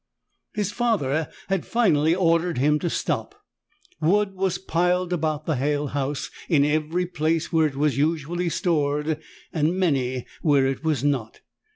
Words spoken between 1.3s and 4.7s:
had finally ordered him to stop. Wood was